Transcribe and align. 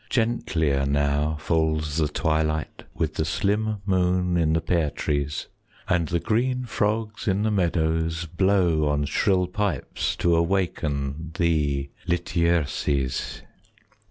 10 0.09 0.39
Gentlier 0.39 0.83
now 0.87 1.35
falls 1.39 1.97
the 1.97 2.07
twilight, 2.07 2.85
With 2.95 3.13
the 3.13 3.23
slim 3.23 3.83
moon 3.85 4.35
in 4.35 4.53
the 4.53 4.59
pear 4.59 4.89
trees; 4.89 5.45
And 5.87 6.07
the 6.07 6.19
green 6.19 6.65
frogs 6.65 7.27
in 7.27 7.43
the 7.43 7.51
meadows 7.51 8.25
Blow 8.25 8.87
on 8.87 9.05
shrill 9.05 9.45
pipes 9.45 10.15
to 10.15 10.35
awaken 10.35 11.29
Thee, 11.37 11.91
Lityerses. 12.07 13.43